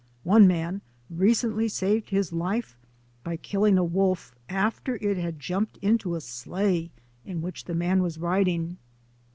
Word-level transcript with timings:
One 0.23 0.47
man 0.47 0.81
recently 1.11 1.67
saved 1.67 2.09
his 2.09 2.33
life 2.33 2.75
by 3.23 3.37
killing 3.37 3.77
a 3.77 3.83
wolf 3.83 4.33
after 4.49 4.95
it 4.95 5.15
had 5.17 5.39
jumped 5.39 5.77
into 5.79 6.15
a 6.15 6.21
sleigh 6.21 6.89
in 7.23 7.43
which 7.43 7.65
the 7.65 7.75
man 7.75 8.01
was 8.01 8.17
riding." 8.17 8.77